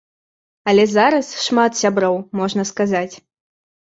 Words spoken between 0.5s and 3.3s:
Але зараз шмат сяброў, можна сказаць.